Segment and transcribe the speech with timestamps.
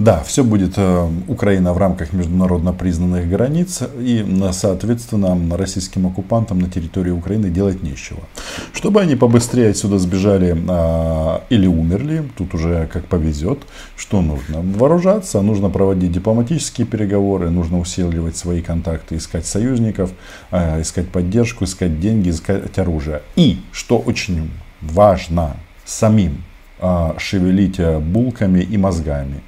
[0.00, 6.70] Да, все будет э, Украина в рамках международно признанных границ и, соответственно, российским оккупантам на
[6.70, 8.20] территории Украины делать нечего.
[8.72, 13.58] Чтобы они побыстрее отсюда сбежали а, или умерли, тут уже как повезет,
[13.94, 14.62] что нужно?
[14.62, 20.12] Вооружаться, нужно проводить дипломатические переговоры, нужно усиливать свои контакты, искать союзников,
[20.50, 23.20] а, искать поддержку, искать деньги, искать оружие.
[23.36, 26.42] И, что очень важно, самим
[26.78, 29.42] а, шевелить булками и мозгами.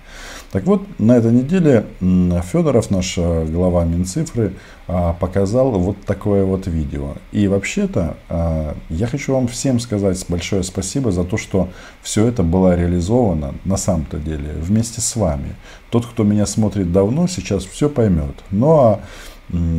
[0.53, 4.53] Так вот, на этой неделе Федоров, наш э, глава Минцифры,
[4.87, 7.15] а, показал вот такое вот видео.
[7.33, 11.71] И вообще-то а, я хочу вам всем сказать большое спасибо за то, что
[12.03, 15.55] все это было реализовано на самом-то деле вместе с вами.
[15.89, 18.35] Тот, кто меня смотрит давно, сейчас все поймет.
[18.51, 19.01] Ну а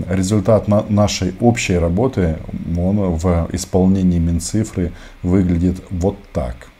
[0.09, 2.37] результат нашей общей работы,
[2.75, 6.55] он в исполнении Минцифры выглядит вот так–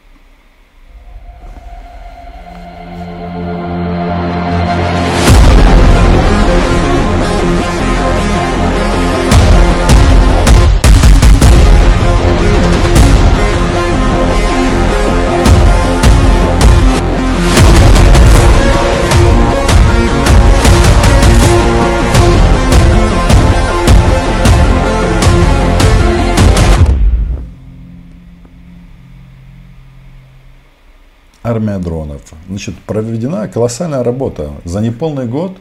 [31.73, 32.21] армия дронов.
[32.49, 34.51] Значит, проведена колоссальная работа.
[34.65, 35.57] За неполный год,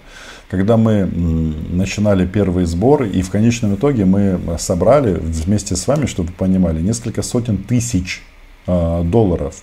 [0.50, 1.06] когда мы
[1.70, 6.82] начинали первый сбор, и в конечном итоге мы собрали вместе с вами, чтобы вы понимали,
[6.82, 8.22] несколько сотен тысяч
[8.66, 9.54] э, долларов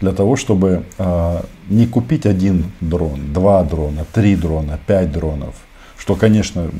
[0.00, 5.54] для того, чтобы э, не купить один дрон, два дрона, три дрона, пять дронов,
[5.98, 6.70] что, конечно,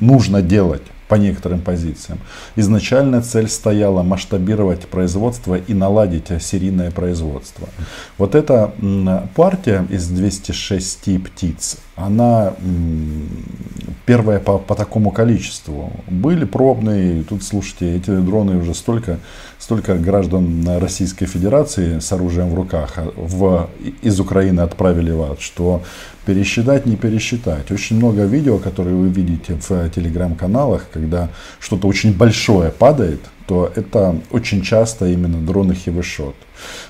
[0.00, 2.18] нужно делать по некоторым позициям.
[2.56, 7.68] Изначально цель стояла масштабировать производство и наладить серийное производство.
[8.18, 8.72] Вот эта
[9.34, 12.54] партия из 206 птиц, она
[14.06, 15.92] первая по, по такому количеству.
[16.06, 19.18] Были пробные, тут слушайте, эти дроны уже столько,
[19.58, 23.68] столько граждан Российской Федерации с оружием в руках в,
[24.02, 25.82] из Украины отправили в ад, что
[26.28, 27.70] пересчитать не пересчитать.
[27.70, 34.14] Очень много видео, которые вы видите в телеграм-каналах, когда что-то очень большое падает, то это
[34.30, 36.34] очень часто именно дроны Хивешот.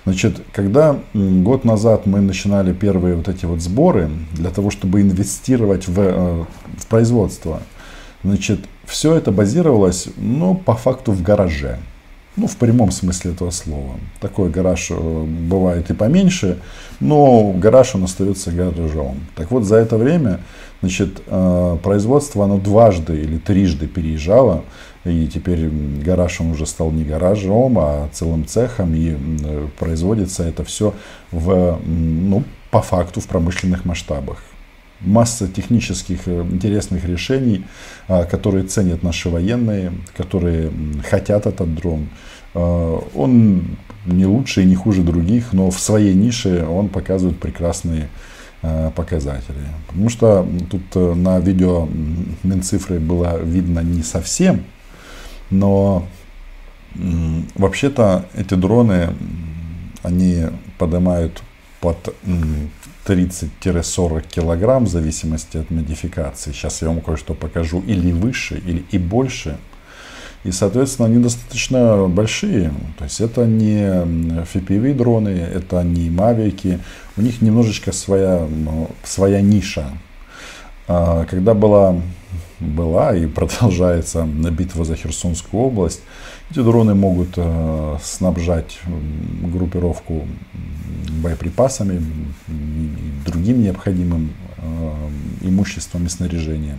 [0.05, 5.87] Значит, когда год назад мы начинали первые вот эти вот сборы для того, чтобы инвестировать
[5.87, 6.45] в, э,
[6.77, 7.63] в производство,
[8.25, 11.79] значит, все это базировалось, ну, по факту в гараже.
[12.39, 13.95] Ну, в прямом смысле этого слова.
[14.21, 16.59] Такой гараж э, бывает и поменьше,
[17.01, 19.17] но гараж он остается гаражом.
[19.35, 20.39] Так вот, за это время
[20.81, 24.63] значит, э, производство оно дважды или трижды переезжало.
[25.05, 28.95] И теперь гараж он уже стал не гаражом, а целым цехом.
[28.95, 30.95] И э, производится это все
[31.33, 34.39] в, ну, по факту в промышленных масштабах
[35.01, 37.65] масса технических интересных решений,
[38.07, 40.73] которые ценят наши военные, которые
[41.09, 42.09] хотят этот дрон.
[42.55, 43.77] Э, он
[44.07, 48.09] не лучше и не хуже других, но в своей нише он показывает прекрасные
[48.63, 49.67] э, показатели.
[49.87, 51.89] Потому что тут э, на видео
[52.43, 54.65] Минцифры было видно не совсем,
[55.51, 56.07] но
[57.55, 59.11] вообще-то эти дроны,
[60.03, 60.47] они
[60.79, 61.43] поднимают
[61.81, 62.15] под
[63.09, 66.53] 30-40 килограмм в зависимости от модификации.
[66.53, 67.83] Сейчас я вам кое-что покажу.
[67.87, 69.59] Или выше, или и больше.
[70.45, 72.73] И, соответственно, они достаточно большие.
[72.99, 76.79] То есть это не FPV дроны, это не мавики.
[77.17, 78.47] У них немножечко своя,
[79.03, 79.87] своя ниша.
[80.87, 81.97] А, когда была,
[82.61, 86.03] была и продолжается битва за Херсонскую область,
[86.51, 88.81] эти дроны могут э, снабжать
[89.43, 90.27] группировку
[91.23, 92.03] боеприпасами
[92.49, 95.09] и другим необходимым э,
[95.43, 96.79] имуществом и снаряжением.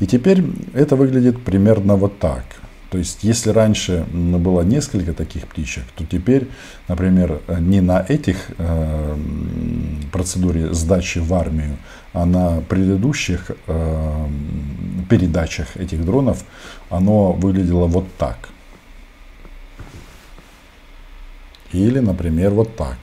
[0.00, 0.44] И теперь
[0.74, 2.44] это выглядит примерно вот так.
[2.90, 6.48] То есть, если раньше было несколько таких птичек, то теперь,
[6.88, 9.16] например, не на этих э,
[10.10, 11.76] процедуре сдачи в армию,
[12.12, 14.26] а на предыдущих э,
[15.08, 16.44] передачах этих дронов
[16.90, 18.48] оно выглядело вот так.
[21.72, 22.98] Или, например, вот так.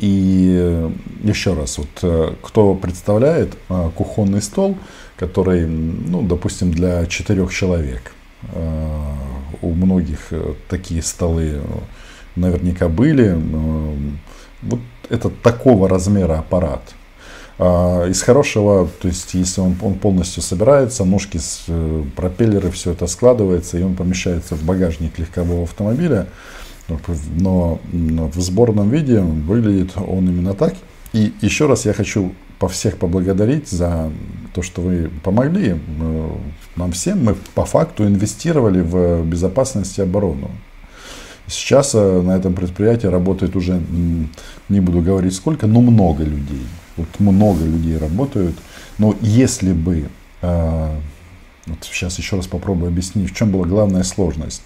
[0.00, 0.90] И э,
[1.22, 4.78] еще раз, вот э, кто представляет э, кухонный стол,
[5.16, 8.12] который, ну, допустим, для четырех человек.
[9.60, 10.32] У многих
[10.70, 11.60] такие столы
[12.36, 13.38] наверняка были.
[14.62, 14.80] Вот
[15.10, 16.80] это такого размера аппарат.
[17.58, 21.38] Из хорошего, то есть если он, он полностью собирается, ножки,
[22.16, 26.28] пропеллеры, все это складывается, и он помещается в багажник легкового автомобиля,
[27.36, 30.74] но в сборном виде выглядит он именно так.
[31.12, 34.10] И еще раз я хочу по всех поблагодарить за
[34.54, 36.30] то, что вы помогли э,
[36.76, 37.24] нам всем.
[37.24, 40.50] Мы по факту инвестировали в безопасность и оборону.
[41.46, 43.80] Сейчас э, на этом предприятии работает уже,
[44.68, 46.66] не буду говорить сколько, но много людей.
[46.96, 48.56] Вот много людей работают.
[48.98, 50.08] Но если бы
[50.42, 50.94] э,
[51.66, 54.62] вот сейчас еще раз попробую объяснить, в чем была главная сложность.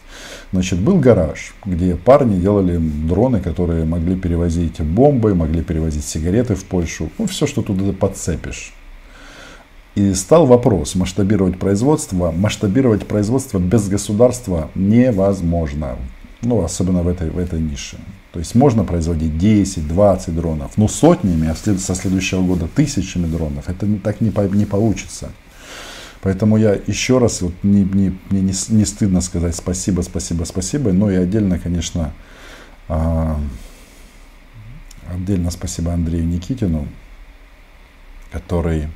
[0.53, 6.65] Значит, был гараж, где парни делали дроны, которые могли перевозить бомбы, могли перевозить сигареты в
[6.65, 8.73] Польшу, ну, все, что туда подцепишь.
[9.95, 12.33] И стал вопрос масштабировать производство.
[12.33, 15.97] Масштабировать производство без государства невозможно.
[16.43, 17.99] Ну, особенно в этой, в этой нише.
[18.33, 23.69] То есть можно производить 10, 20 дронов, но сотнями, а со следующего года тысячами дронов.
[23.69, 25.31] Это так не, не получится.
[26.25, 31.11] Поэтому я еще раз, вот не, не, не, не стыдно сказать спасибо, спасибо, спасибо, но
[31.11, 32.15] и отдельно, конечно,
[32.89, 33.39] а,
[35.07, 36.89] отдельно спасибо Андрею Никитину,
[38.33, 38.89] который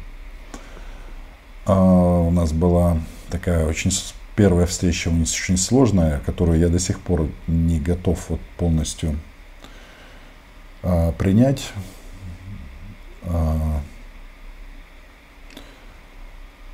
[1.66, 2.96] а, у нас была
[3.28, 3.92] такая очень
[4.34, 9.18] первая встреча очень сложная, которую я до сих пор не готов вот полностью
[10.82, 11.72] а, принять.
[13.24, 13.67] А,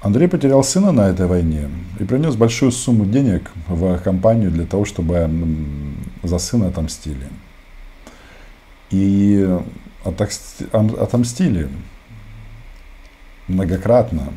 [0.05, 4.85] Андрей потерял сына на этой войне и принес большую сумму денег в компанию для того,
[4.85, 5.31] чтобы
[6.23, 7.27] за сына отомстили.
[8.91, 9.49] И
[10.05, 11.71] отомстили
[13.49, 14.35] многократно,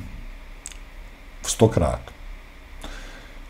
[1.42, 2.02] в сто крат.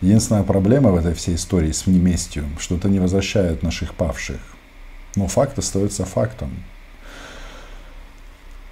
[0.01, 4.39] Единственная проблема в этой всей истории с неместью, что это не возвращает наших павших.
[5.15, 6.49] Но факт остается фактом.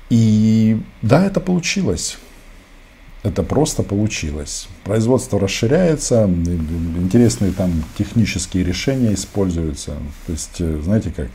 [0.09, 2.17] И да, это получилось
[3.25, 4.67] это просто получилось.
[4.83, 9.93] Производство расширяется, интересные там технические решения используются.
[10.27, 11.29] То есть, э, знаете как,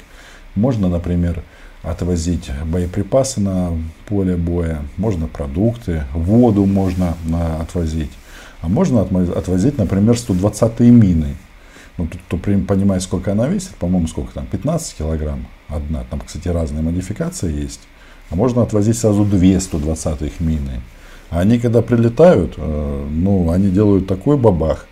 [0.55, 1.43] можно, например,
[1.83, 3.73] отвозить боеприпасы на
[4.07, 7.17] поле боя, можно продукты, воду можно
[7.61, 8.13] отвозить,
[8.61, 11.37] а можно отвозить, например, 120-е мины.
[11.99, 16.05] Ну, тут, кто понимает, сколько она весит, по-моему, сколько там, 15 килограмм одна.
[16.09, 17.81] Там, кстати, разные модификации есть.
[18.31, 20.81] А можно отвозить сразу две 120-х мины.
[21.31, 24.87] Они когда прилетают, э, ну, они делают такой бабах,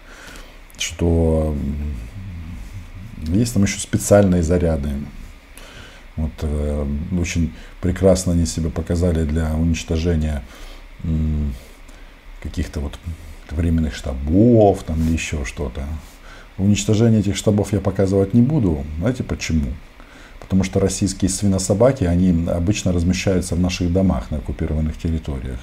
[0.78, 1.54] что
[3.26, 4.90] есть там еще специальные заряды.
[6.16, 6.86] Вот, э,
[7.20, 10.42] очень прекрасно они себя показали для уничтожения
[12.42, 12.98] каких-то вот
[13.50, 15.84] временных штабов там, или еще что-то.
[16.56, 18.84] Уничтожение этих штабов я показывать не буду.
[18.98, 19.72] Знаете почему?
[20.40, 25.60] Потому что российские свинособаки, они обычно размещаются в наших домах на оккупированных территориях.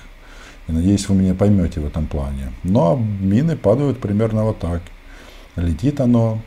[0.67, 2.51] И надеюсь, вы меня поймете в этом плане.
[2.63, 4.81] Но мины падают примерно вот так.
[5.55, 6.41] Летит оно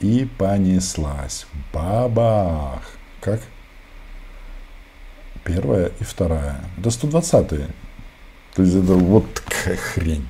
[0.00, 1.46] и понеслась.
[1.72, 2.82] Бабах!
[3.20, 3.40] Как?
[5.44, 6.60] Первая и вторая.
[6.78, 7.68] Это 120-е.
[8.54, 10.26] То есть это вот такая хрень.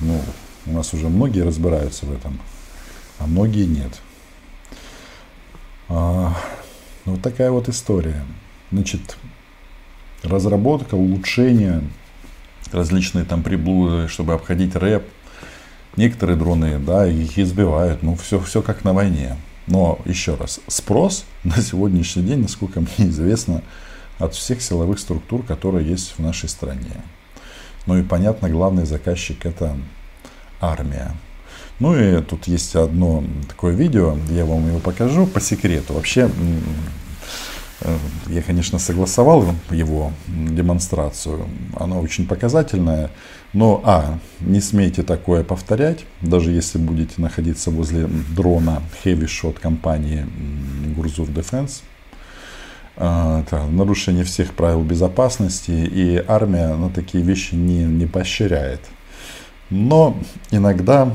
[0.00, 0.20] Ну,
[0.66, 2.40] у нас уже многие разбираются в этом,
[3.18, 4.00] а многие нет.
[5.88, 6.34] А,
[7.04, 8.24] вот такая вот история.
[8.72, 9.16] Значит,
[10.22, 11.82] разработка, улучшение
[12.72, 15.04] различные там приблуды, чтобы обходить рэп.
[15.96, 19.36] Некоторые дроны, да, их избивают, ну, все, все как на войне.
[19.66, 23.62] Но, еще раз, спрос на сегодняшний день, насколько мне известно,
[24.18, 27.02] от всех силовых структур, которые есть в нашей стране.
[27.86, 29.76] Ну и, понятно, главный заказчик это
[30.60, 31.14] армия.
[31.80, 35.94] Ну и тут есть одно такое видео, я вам его покажу по секрету.
[35.94, 36.30] Вообще,
[38.28, 41.46] я, конечно, согласовал его демонстрацию.
[41.76, 43.10] Она очень показательная.
[43.52, 50.26] Но, а, не смейте такое повторять, даже если будете находиться возле дрона Heavy Shot компании
[50.96, 51.82] Гурзур Defense.
[52.96, 58.80] А, это нарушение всех правил безопасности, и армия на такие вещи не, не поощряет.
[59.70, 60.16] Но
[60.50, 61.14] иногда,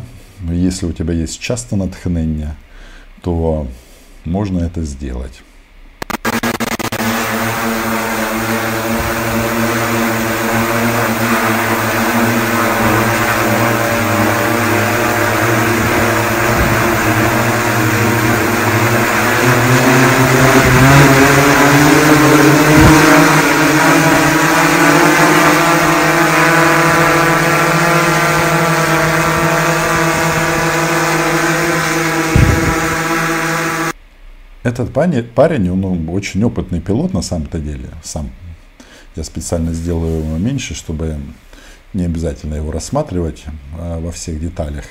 [0.50, 2.56] если у тебя есть часто натхнение,
[3.22, 3.68] то
[4.24, 5.42] можно это сделать.
[34.70, 38.30] Этот парень, он очень опытный пилот на самом-то деле, сам.
[39.16, 41.18] Я специально сделаю его меньше, чтобы
[41.94, 43.46] не обязательно его рассматривать
[43.80, 44.86] а, во всех деталях.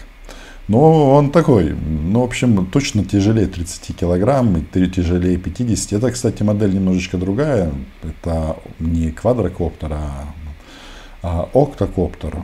[0.66, 5.92] Но он такой, ну, в общем, точно тяжелее 30 килограмм, и тяжелее 50.
[5.92, 7.70] Это, кстати, модель немножечко другая.
[8.02, 10.34] Это не квадрокоптер, а,
[11.22, 12.42] а октокоптер.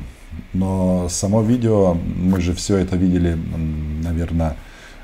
[0.53, 3.37] Но само видео, мы же все это видели,
[4.05, 4.57] наверное,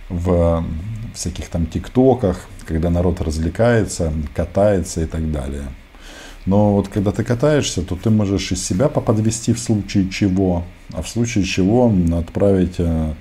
[0.08, 0.64] в
[1.14, 5.64] всяких там тиктоках, когда народ развлекается, катается и так далее.
[6.46, 11.02] Но вот когда ты катаешься, то ты можешь из себя поподвести в случае чего, а
[11.02, 13.12] в случае чего отправить э,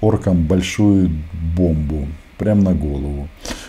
[0.00, 1.10] оркам большую
[1.56, 2.06] бомбу
[2.38, 3.28] прямо на голову.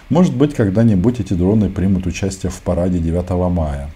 [0.10, 3.90] Может быть, когда-нибудь эти дроны примут участие в параде 9 мая.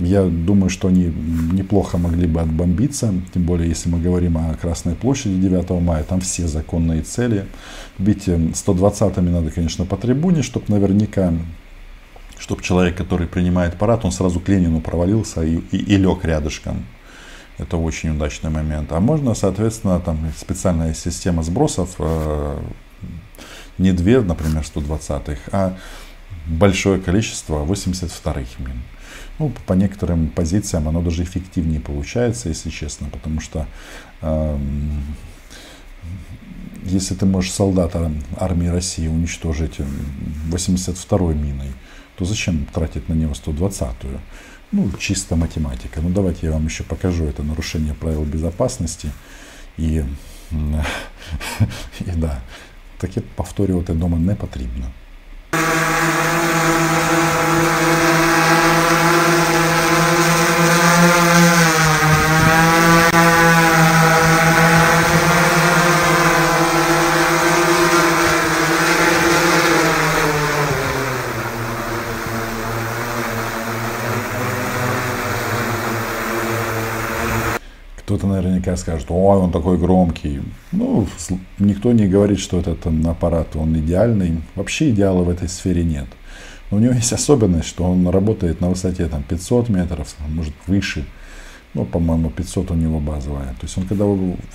[0.00, 1.12] Я думаю, что они
[1.52, 6.20] неплохо могли бы отбомбиться, тем более, если мы говорим о Красной площади 9 мая, там
[6.20, 7.46] все законные цели.
[7.98, 11.32] Бить 120-ми э, надо, конечно, по трибуне, чтобы наверняка
[12.38, 16.86] чтобы человек, который принимает парад, он сразу к Ленину провалился и, и, и лег рядышком.
[17.58, 18.90] Это очень удачный момент.
[18.92, 22.58] А можно, соответственно, там специальная система сбросов, э,
[23.76, 25.76] не две, например, 120-х, а
[26.46, 28.82] большое количество 82-х мин.
[29.40, 33.66] Ну, по некоторым позициям оно даже эффективнее получается, если честно, потому что
[34.20, 34.58] э,
[36.84, 39.80] если ты можешь солдата армии России уничтожить
[40.50, 41.72] 82-й миной,
[42.16, 44.20] то зачем тратить на него 120-ю?
[44.72, 46.02] Ну, чисто математика.
[46.02, 49.10] Ну, давайте я вам еще покажу это нарушение правил безопасности.
[49.78, 50.04] И,
[52.00, 52.40] і да,
[52.98, 54.86] таке повторювати вдома не потрібно.
[78.70, 80.40] Наверняка скажет, ой, он такой громкий.
[80.72, 81.06] Ну,
[81.58, 84.38] никто не говорит, что этот аппарат, он идеальный.
[84.54, 86.06] Вообще идеала в этой сфере нет.
[86.70, 91.04] Но у него есть особенность, что он работает на высоте там, 500 метров, может выше.
[91.72, 93.54] Ну, по-моему, 500 у него базовая.
[93.60, 94.04] То есть он когда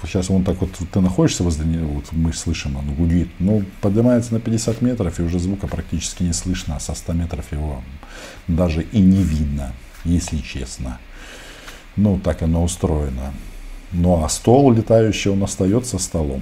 [0.04, 4.34] сейчас он так вот, ты находишься возле него, вот мы слышим, он гудит, ну, поднимается
[4.34, 7.82] на 50 метров, и уже звука практически не слышно, а со 100 метров его
[8.50, 9.72] даже и не видно,
[10.04, 11.00] если честно.
[11.96, 13.34] Ну, так оно устроено.
[13.98, 16.42] Ну, а стол летающий, он остается столом.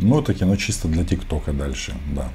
[0.00, 2.28] Ну, это кино чисто для ТикТока дальше, да.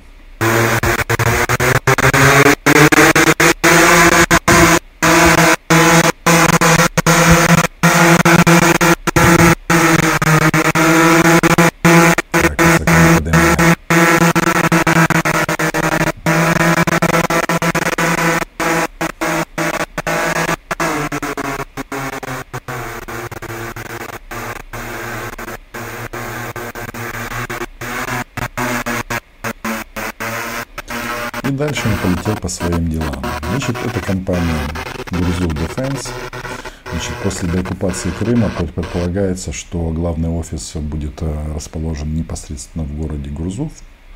[37.28, 43.74] После деоккупации Крыма предполагается, что главный офис будет э, расположен непосредственно в городе Гурзуф,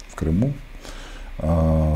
[0.08, 0.54] в Крыму.
[1.38, 1.90] Да.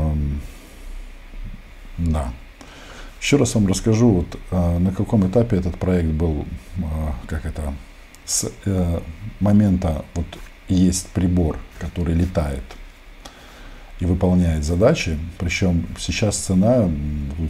[3.18, 6.44] Еще раз вам расскажу, вот, э, на каком этапе этот проект был,
[6.76, 6.82] э,
[7.28, 7.72] как это,
[8.26, 8.52] с
[9.40, 10.26] момента, вот
[10.68, 12.64] есть прибор, который летает
[14.00, 15.18] и выполняет задачи.
[15.38, 16.90] Причем сейчас цена,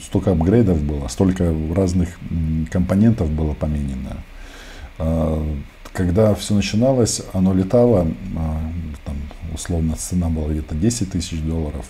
[0.04, 2.18] столько апгрейдов было, столько разных
[2.70, 4.16] компонентов было поменено.
[4.98, 5.56] А,
[5.92, 8.60] когда все начиналось, оно летало, а,
[9.04, 9.16] там,
[9.54, 11.86] условно цена была где-то 10 тысяч долларов.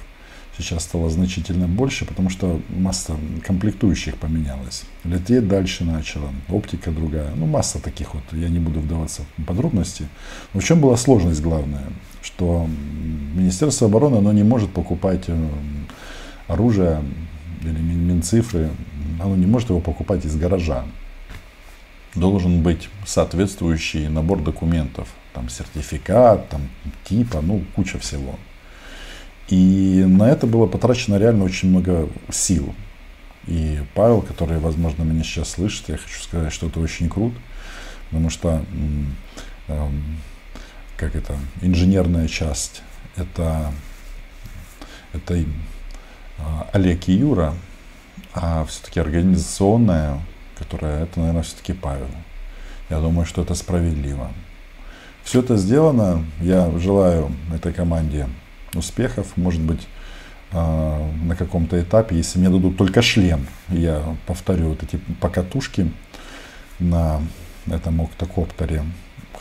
[0.58, 4.84] Сейчас стало значительно больше, потому что масса комплектующих поменялась.
[5.04, 7.30] Лететь дальше начала, оптика другая.
[7.34, 10.08] Ну, масса таких вот, я не буду вдаваться в подробности.
[10.54, 11.84] Но в чем была сложность главная?
[12.26, 12.66] Что
[13.34, 15.48] Министерство обороны, оно не может покупать э,
[16.48, 17.04] оружие
[17.62, 18.70] или Минцифры,
[19.20, 20.84] оно не может его покупать из гаража.
[22.16, 26.62] Должен быть соответствующий набор документов, там сертификат, там
[27.04, 28.34] типа, ну куча всего.
[29.46, 32.74] И на это было потрачено реально очень много сил.
[33.46, 37.36] И Павел, который, возможно, меня сейчас слышит, я хочу сказать, что это очень круто,
[38.10, 38.64] потому что
[39.68, 39.88] э,
[40.96, 42.82] как это, инженерная часть,
[43.16, 43.72] это,
[45.12, 45.44] это э,
[46.72, 47.54] Олег и Юра,
[48.34, 50.20] а все-таки организационная,
[50.58, 52.08] которая, это, наверное, все-таки Павел.
[52.88, 54.30] Я думаю, что это справедливо.
[55.24, 56.24] Все это сделано.
[56.40, 58.28] Я желаю этой команде
[58.74, 59.36] успехов.
[59.36, 59.88] Может быть,
[60.52, 65.90] а, на каком-то этапе, если мне дадут только шлем, я повторю вот эти покатушки
[66.78, 67.20] на
[67.66, 68.84] этом октокоптере.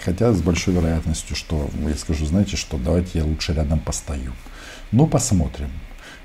[0.04, 4.34] Хотя с большой вероятностью, что я скажу, знаете что, давайте я лучше рядом постою.
[4.92, 5.70] Ну, посмотрим.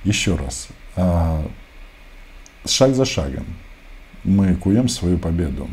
[0.05, 0.69] Еще раз.
[0.97, 1.47] А,
[2.67, 3.47] шаг за шагом
[4.25, 5.69] мы куем свою победу.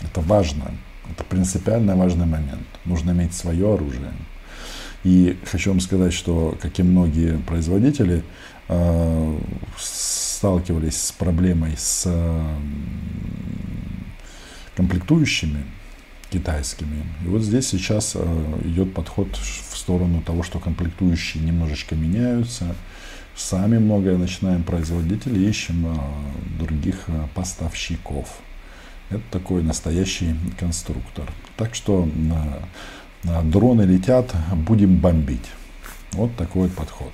[0.00, 0.70] Это важно.
[1.10, 2.66] Это принципиально важный момент.
[2.84, 4.12] Нужно иметь свое оружие.
[5.02, 8.24] И хочу вам сказать, что, как и многие производители,
[8.68, 9.38] э,
[9.78, 12.10] сталкивались с проблемой с
[14.76, 15.64] комплектующими
[16.30, 17.04] китайскими.
[17.24, 22.74] И вот здесь сейчас э, идет подход в сторону того, что комплектующие немножечко меняются.
[23.36, 28.28] Сами многое начинаем производить или ищем э, других поставщиков.
[29.10, 31.30] Это такой настоящий конструктор.
[31.56, 32.08] Так что
[33.22, 35.50] дроны летят, будем бомбить.
[36.12, 37.12] Вот такой вот подход.